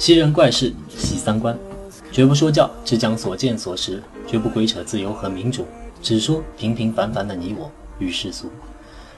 [0.00, 1.54] 奇人怪事，洗三观，
[2.10, 5.66] 绝不说教，只讲所见所识，绝不鬼扯自由和民主，
[6.00, 8.48] 只说平平凡凡的你我与世俗，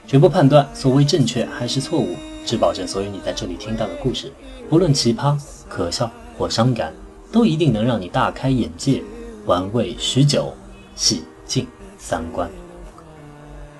[0.05, 4.29] 绝不判断所谓正确还是错误，只保证所有你在这里听到的故事，
[4.69, 5.39] 不论奇葩、
[5.69, 6.91] 可笑或伤感，
[7.31, 9.01] 都一定能让你大开眼界，
[9.45, 10.53] 玩味许久，
[10.97, 11.65] 洗净
[11.97, 12.49] 三观。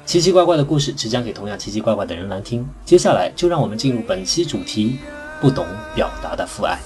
[0.06, 2.66] 奇奇怪怪的故事只讲给同样奇奇怪怪的人来听。
[2.86, 5.00] 接下来就让我们进入本期主题。
[5.44, 6.80] 不懂表达的父爱。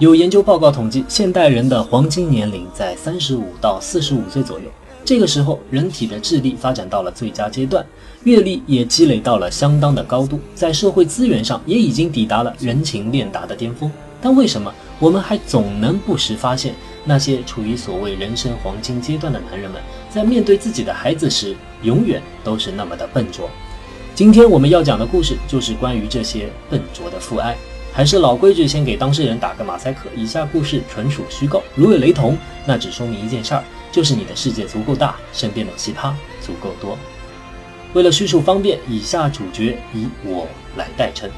[0.00, 4.64] 有研究报告统计，现代人的黄金年龄在三十五到四十五岁左右。
[5.04, 7.86] 这个时候，人体的智力发展到了最佳阶段，
[8.24, 13.88] 阅历也积累到了相当的高度，在社会资源上也已经抵达了人情练达的巅峰。
[14.20, 23.50] 但为什么我们还总能不时发现那些处于所谓人生黄金阶段的男人们，在面对自己的孩子时，永远都是那么的笨拙？
[24.14, 27.56] 今天我们要讲的故事就是关于这些笨拙的父爱。
[27.92, 30.08] 还是老规矩，先给当事人打个马赛克。
[30.16, 36.98] 以下故事纯属虚构，如有雷同，那只说明一件事儿，就是你的世界足够大，身边的奇葩足够多。
[37.92, 41.30] 为了叙述方便，以下主角以我来代称。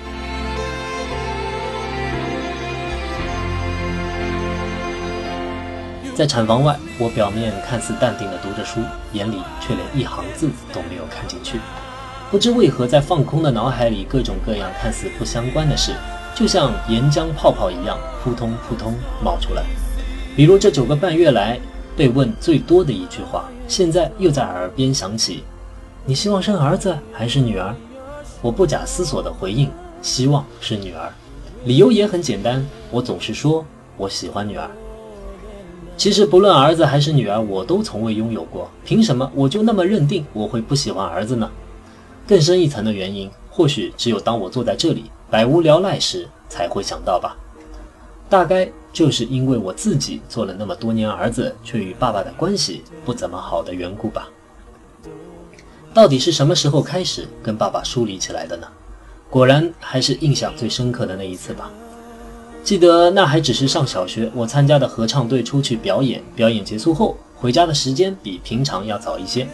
[6.16, 8.80] 在产房外，我表面看似淡定地读着书，
[9.12, 11.60] 眼里却连一行字都没有看进去。
[12.30, 15.92] 不知为何，在放空的脑海里，各种各样看似不相关的事，
[16.34, 19.62] 就像岩浆泡泡一样，扑通扑通冒出来。
[20.34, 21.60] 比如这九个半月来
[21.94, 25.44] 被问最多的一句话，现在又在耳边响起
[26.06, 27.74] ：“你希望生儿子还是女儿？”
[28.40, 31.12] 我不假思索地回应：“希望是女儿。”
[31.66, 33.62] 理由也很简单，我总是说
[33.98, 34.66] 我喜欢女儿。
[35.96, 38.70] 其实不论儿子还是女儿，我都从未拥有过。
[38.84, 41.50] 凭什么我就那么认定我会不喜欢儿子呢？
[42.26, 47.36] 更深一层的原因，或许只有当我坐在这里百无聊赖时才会想到吧。
[48.28, 54.28] 大概就是因为我自己做了那么多年儿子，却与爸爸的关系不怎么好的缘故吧。
[55.94, 58.66] 到底是什么时候开始跟爸爸疏离起来的呢？
[59.30, 61.70] 果然还是印象最深刻的那一次吧。
[62.66, 69.46] 记得那还只是上小学，我参加的合唱队出去表演，表演结束后回家的时间比平常要早一些。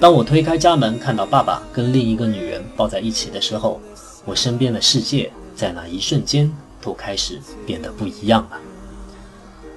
[0.00, 3.78] 当我推开家门，看到爸爸跟另一个女人抱在一起的时候，
[4.24, 8.56] 我身边的世界在那一瞬间都开始变得不一样了。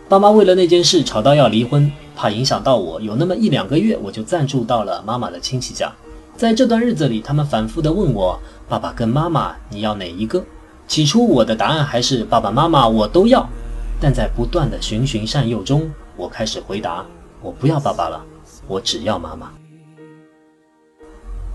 [0.07, 5.93] 爸妈为了那件事吵到要离婚，怕影响到我，有那么一两个月，我就暂住到了妈妈的亲戚家。
[6.37, 10.41] 在这段日子里，他们反复地问我：“爸爸跟妈妈，你要哪一个？”
[10.87, 13.47] 起初我的答案还是爸爸妈妈我都要，
[13.99, 17.05] 但在不断的循循善诱中，我开始回答
[17.41, 18.23] 我不要爸爸了，
[18.67, 19.51] 我只要妈妈。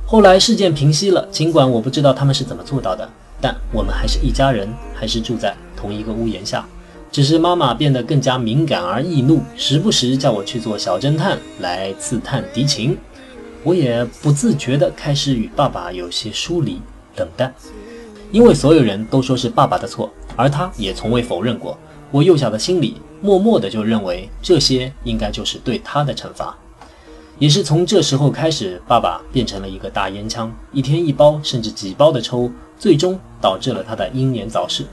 [0.06, 3.08] 后来事件平息了，尽管我不知道他们是怎么做到的，
[3.40, 6.66] 但我们还是一家人，还是住在同一个屋檐下。
[7.10, 12.96] 只是妈妈变得更加敏感而易怒，时不时叫我去做小侦探来刺探敌情，
[13.64, 16.80] 我也不自觉地开始与爸爸有些疏离，
[17.16, 17.54] 冷淡。
[18.32, 21.76] 因为所有人都说是爸爸的错，而他也从未否认过。
[22.10, 26.56] 我幼小的心里默默的就认为这些应该就是对他的惩罚。
[27.38, 34.86] 也是从这时候开始，爸爸变成了一个大烟枪，一天一包甚至几包的抽，最终导致了他的英年早逝。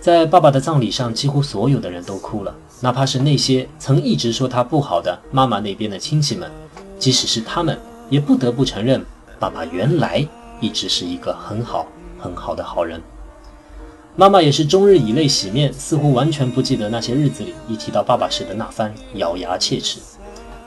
[0.00, 6.50] 在爸爸的葬礼上，几乎所有的人都哭了，哪怕是那些曾一直说他不好的妈妈那边的亲戚们，
[6.98, 7.76] 即使是他们，
[8.08, 9.04] 也不得不承认，
[9.40, 10.24] 爸爸原来
[10.60, 11.86] 一直是一个很好。
[12.22, 13.02] 很好的好人，
[14.14, 19.98] 妈妈也是终日以泪洗面，似乎完全不记得那些日子里一提到爸爸时的那番咬牙切齿。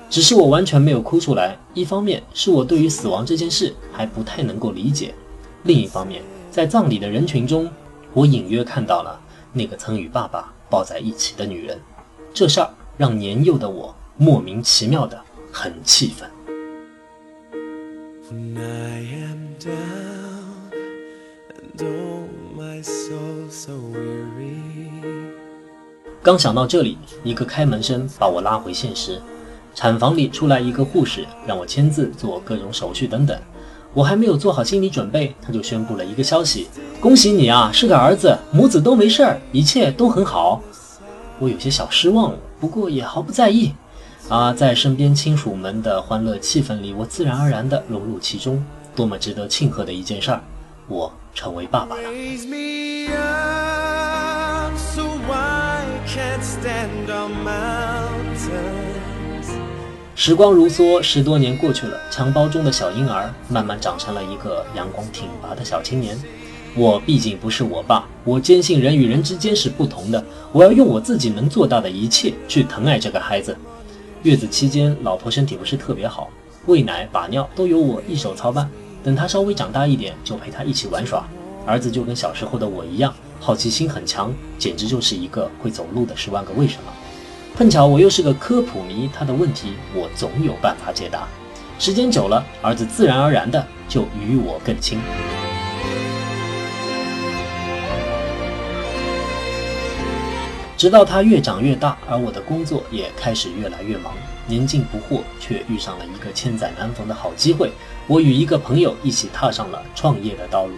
[0.09, 5.15] 只是我完全没有哭出来，一方面是我对于死亡这件事还不太能够理解，
[5.63, 6.21] 另一方面
[6.51, 7.69] 在葬礼的人群中，
[8.13, 9.19] 我隐约看到了
[9.53, 11.79] 那个曾与爸爸抱在一起的女人，
[12.33, 15.19] 这事儿让年幼的我莫名其妙的
[15.51, 16.29] 很气愤。
[26.25, 29.21] 刚想到这里，一个开门声把我拉回现实。
[29.75, 33.39] 产房里出来一个护士，让我签字、做各种手续等等。
[33.93, 36.67] 我还没有做好心理准备，他就宣布了一个消息
[36.99, 40.63] ：“恭喜你啊，是个儿子，母子都没事儿，一切都很好。”
[41.37, 43.71] 我有些小失望，不过也毫不在意。
[44.27, 48.65] 啊，在身边亲属们的欢乐气氛里，我自然而然地融入其中。
[48.95, 50.41] 多么值得庆贺的一件事儿！
[50.87, 51.13] 我。
[51.35, 52.03] 成为爸爸了。
[60.15, 66.17] 时光如梭，十多年过去了，襁褓中的小婴儿慢慢长成了一个阳光挺拔的小青年。
[66.75, 70.23] 我毕竟不是我爸，我坚信人与人之间是不同的。
[70.51, 73.55] 我要用我自己能做到的一切去疼爱这个孩子。
[74.23, 76.29] 月子期间，老婆身体不是特别好，
[76.65, 78.67] 喂奶、把尿都由我一手操办。
[79.03, 81.27] 等他稍微长大一点，就陪他一起玩耍。
[81.65, 86.91] 儿子就跟小时候的我一样，好奇心很强，简直就是一个会走路的十万个为什么。
[87.55, 91.27] 碰巧我又是个科普迷，他的问题我总有办法解答。
[91.77, 94.99] 时间久了，儿子自然而然的就与我更亲。
[100.77, 104.13] 直到他越长越大，而我的工作也开始越来越忙，
[104.45, 107.71] 年近不惑，却遇上了一个千载难逢的好机会。
[108.07, 110.73] 我与一个朋友一起踏上了创业的道路，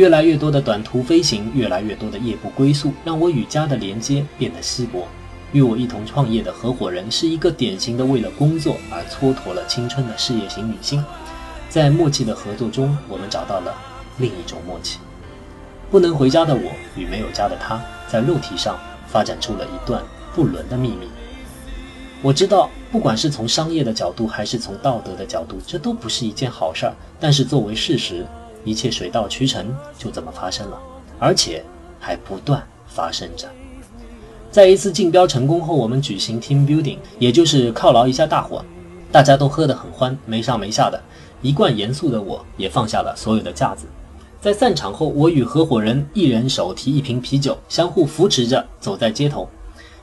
[0.00, 5.06] 越来越多的短途飞行，越来越多的夜不归宿，让我与家的连接变得稀薄。
[5.52, 11.04] 与我一同创业的合伙人是一个典型的为了工作而蹉跎了青春的事业型女性，
[11.68, 13.74] 在默契的合作中，我们找到了
[14.16, 14.98] 另一种默契。
[15.90, 20.02] 不能回家的我与没有家的他，在肉体上发展出了一段
[20.34, 21.10] 不伦的秘密。
[22.22, 26.94] 我知道，不管是从商业的角度，还是从道德的角度，这都不是一件好事儿。
[27.18, 28.24] 但是作为事实，
[28.64, 29.66] 一切水到渠成，
[29.98, 30.78] 就这么发生了，
[31.18, 31.64] 而且
[31.98, 33.48] 还不断发生着。
[34.50, 38.64] 在一次竞标成功后，我们举行 team building，也就是犒劳一下大伙。
[39.12, 41.00] 大家都喝得很欢，没上没下的。
[41.42, 43.86] 一贯严肃的我也放下了所有的架子。
[44.40, 49.48] 在散场后，我与合伙人一人手提一瓶啤酒，相互扶持着走在街头，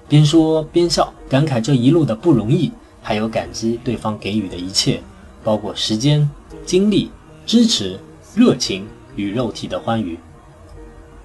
[0.07, 2.71] 边说边笑，感慨这一路的不容易，
[3.01, 5.01] 还有感激对方给予的一切，
[5.43, 6.29] 包括时间、
[6.65, 7.11] 精力、
[7.45, 7.99] 支持、
[8.37, 8.85] 热情
[9.15, 10.15] 与肉体的欢愉。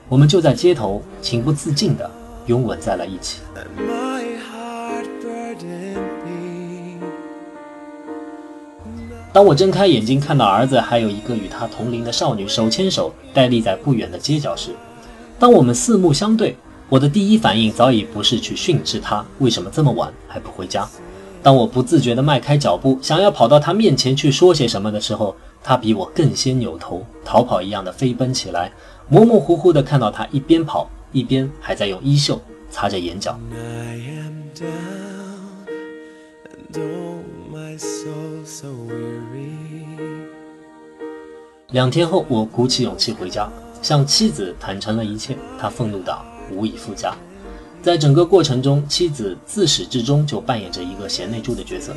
[0.08, 2.10] 我们就在街头情不自禁的。
[2.46, 3.40] 拥吻在了一起。
[9.32, 14.70] 当我睁开眼睛，看到儿子还有一个与他同龄的少女手牵手呆立在不远的街角时，
[15.38, 16.56] 当我们四目相对，
[16.88, 20.88] 我的第一反应早已不是去训斥他为什么这么晚还不回家。
[21.44, 28.72] 当我不自觉地迈开脚步，想要跑到他面前去说些什么的时候，他比我更先扭头，逃跑一样的飞奔起来，
[29.08, 30.90] 模模糊糊的看到他一边跑。
[31.12, 33.38] 一边还在用衣袖擦着眼角。
[41.68, 43.46] 两天后，我鼓起勇气回家，
[43.82, 45.36] 向妻子坦诚了一切。
[45.58, 46.18] 他愤怒的
[46.50, 47.14] 无以复加。
[47.82, 51.92] 在整个过程中，妻子自始至终就扮演着一个贤内助的角色，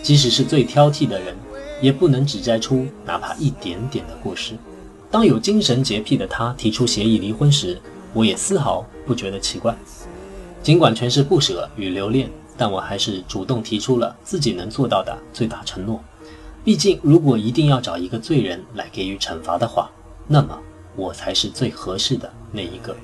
[0.00, 1.34] 即使是最挑剔的人，
[1.80, 4.54] 也不能指摘出哪怕一点点的过失。
[5.10, 7.80] 当有精神洁癖的他提出协议离婚时，
[8.12, 9.76] 我也丝毫不觉得奇怪，
[10.62, 16.02] 尽管全是不舍与留恋，但我还是主动提出了自己能做到的最大承诺。
[16.62, 19.90] 毕竟，如果一定要找一个罪人来给予惩罚的话，
[20.26, 20.58] 那么
[20.94, 22.94] 我才是最合适的那一个。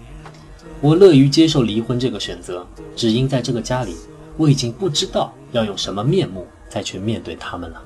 [0.82, 3.96] 我乐于接受离婚这个选择，只因在这个家里，
[4.36, 7.82] 我已经不知道要用什么面目再去面对他们了。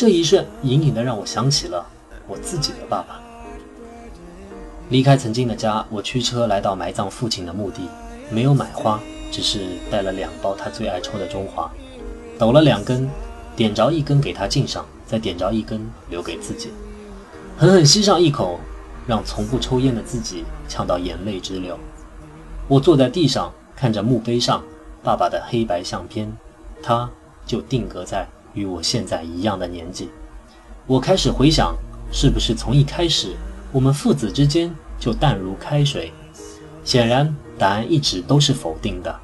[0.00, 1.86] 这一瞬，隐隐的让我想起了
[2.26, 3.20] 我自己的爸爸。
[4.88, 7.82] 离开曾经的家，我驱车来到埋葬父亲的墓地，
[8.30, 8.98] 没有买花，
[9.30, 11.70] 只是带了两包他最爱抽的中华，
[12.38, 13.10] 抖了两根，
[13.54, 16.70] 点着一根给他敬上，再点着一根留给自己，
[17.58, 18.58] 狠狠吸上一口，
[19.06, 21.78] 让从不抽烟的自己呛到眼泪直流。
[22.68, 24.64] 我坐在地上，看着墓碑上
[25.02, 26.34] 爸爸的黑白相片，
[26.82, 27.10] 他
[27.44, 30.10] 就定格在与我现在一样的年纪。
[30.86, 31.74] 我开始回想，
[32.12, 33.34] 是不是从一开始。
[33.72, 36.12] 我们父子之间就淡如开水，
[36.84, 39.14] 显然答案一直都是否定的，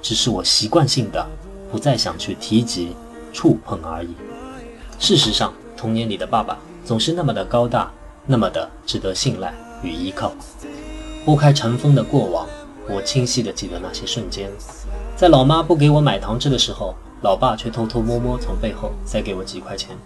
[0.00, 1.26] 只是我习惯性的
[1.72, 2.94] 不再想去提及、
[3.32, 4.14] 触碰而已。
[5.00, 7.90] 事实上，童年里的爸爸总是那么的高大，
[8.26, 9.52] 那么的值得信赖
[9.82, 10.32] 与依靠。
[11.24, 12.46] 拨开尘封的过往，
[12.88, 14.48] 我清晰的记得那些瞬间，
[15.16, 19.96] 在老妈不给我买糖吃的时候，老爸却偷偷摸摸从背后塞给我几块钱。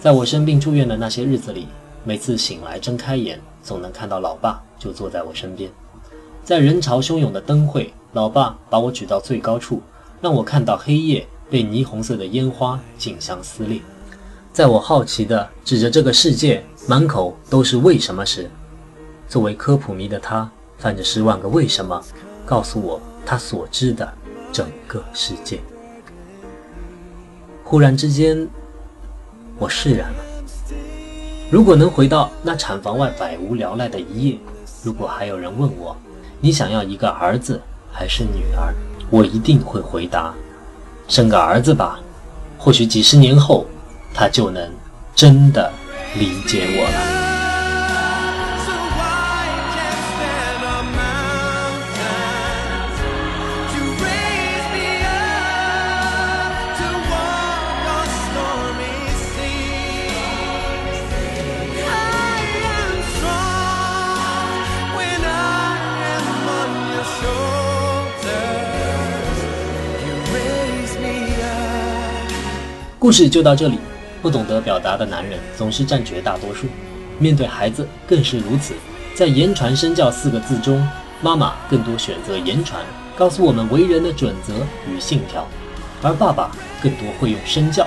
[0.00, 1.68] 在我生病住院的那些日子里。
[2.04, 5.70] 每次醒来睁开眼，总能看到老爸就坐在我身边。
[6.42, 9.82] 在人潮汹涌的灯会，老爸把我举到最高处，
[10.22, 13.82] 让我看到黑夜被霓虹色的烟花竞相撕裂。
[14.52, 18.48] 在我好奇地指着这个世界满口都是为什么时，
[19.28, 22.02] 作为科普迷的他翻着十万个为什么，
[22.46, 24.10] 告诉我他所知的
[24.50, 25.60] 整个世界。
[27.70, 28.48] 忽然之间，
[29.58, 30.16] 我释然了。
[31.50, 34.38] 如果能回到那产房外百无聊赖的一夜，
[34.82, 35.94] 如果还有人问我，
[36.40, 37.60] 你想要一个儿子
[37.92, 38.72] 还是女儿？
[39.10, 40.32] 我一定会回答：
[41.08, 42.00] 生个儿子吧。
[42.56, 43.66] 或许几十年后，
[44.14, 44.66] 他就能
[45.14, 45.70] 真的
[46.16, 47.17] 理解我了。
[73.08, 73.78] 故事就到这里。
[74.20, 76.66] 不懂得表达的男人总是占绝大多数，
[77.18, 78.74] 面对孩子更是如此。
[79.14, 80.86] 在言传身教四个字中，
[81.22, 82.84] 妈妈更多选择言传，
[83.16, 84.52] 告诉我们为人的准则
[84.86, 85.40] 与信条；
[86.02, 86.50] 而爸爸
[86.82, 87.86] 更多会用身教，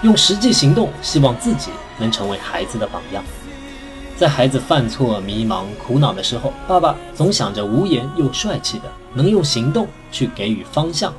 [0.00, 3.22] 用实际行动，希望自己能成为孩子的榜样。
[4.16, 11.12] 在孩子犯错、迷茫、苦恼的时候，爸爸总想着无言又帅气的，能用行动去给予方向。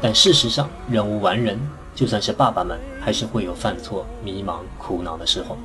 [0.00, 1.58] 但事实上，人无完人。
[1.96, 5.56] 就算是爸爸们，还是会有犯错、迷茫、苦恼的时候。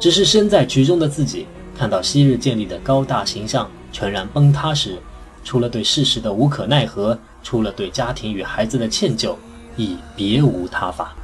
[0.00, 1.46] 只是身在局中的自己，
[1.78, 4.98] 看到昔日建立的高大形象全然崩塌时，
[5.44, 9.36] 除了对事实的无可奈何，除了对家庭与孩子的歉疚，
[9.76, 11.14] 已别无他法。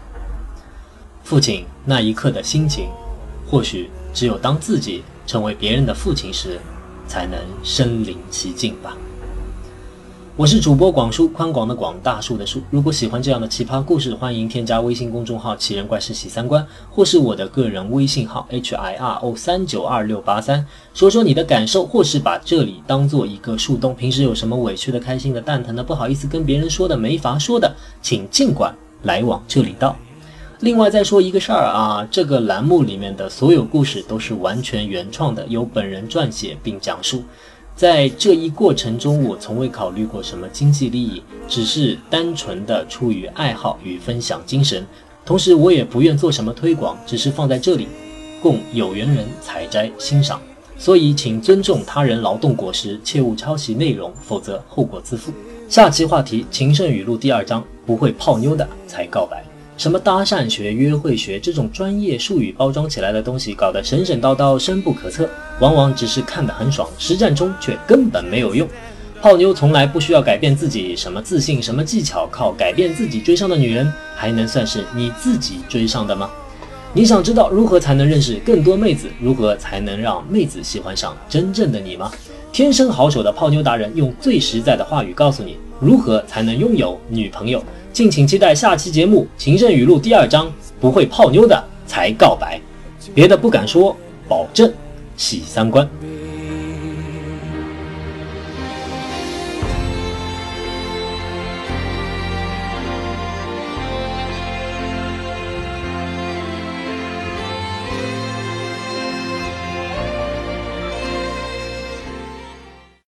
[1.24, 2.88] 父亲那一刻的心情，
[3.48, 6.60] 或许只有当自己成为别人的父亲时，
[7.08, 8.96] 才能身临其境吧。
[10.40, 12.62] 我是主播广叔，宽广的广大树的树。
[12.70, 23.94] 如果喜欢这样的奇葩故事，欢迎添加微信公众号“奇人怪事喜三观”，或是我的个人微信号 h i r o 三九二六八三，说说你的感受，或是把这里当做一个树洞。
[23.94, 27.70] 平时有什么委屈的、开心的、蛋疼的、不好意思跟别人说的、没法说的，
[28.00, 29.94] 请尽管来往这里道。
[30.61, 37.25] 另外再说一个事儿啊，这个栏目里面的所有故事都是完全原创的，由本人撰写并讲述。
[37.80, 44.87] 在这一过程中，我从未考虑过什么经济利益，只是单纯的出于爱好与分享精神。
[45.25, 47.88] 同时，我也不愿做什么推广，只是放在这里，
[48.42, 50.38] 供有缘人采摘欣赏。
[50.76, 55.32] 所以，请尊重他人劳动果实，切勿抄袭内容，否则后果自负。
[55.66, 59.42] 下期话题：情圣语录第二章，不会泡妞的才告白。
[59.80, 65.26] 什么搭讪学、约会学这种专业术语包装起来的东西，搞得神神叨叨、深不可测，
[65.58, 68.68] 往往只是看得很爽，实战中却根本没有用。
[69.22, 76.28] 泡妞从来不需要改变自己，什么自信、什么技巧，靠改变自己追上的女人，还能算是你自己追上的吗？
[76.92, 82.12] 你想知道如何才能认识更多妹子，如何才能让妹子喜欢上真正的你吗？
[82.52, 87.62] 天生好手的泡妞达人用最实在的话语告诉你，如何才能拥有女朋友。
[87.92, 92.60] 敬请期待下期节目《情圣语录》第二章，不会泡妞的才告白，
[93.14, 93.96] 别的不敢说，
[94.28, 94.72] 保证
[95.16, 95.88] 喜三观。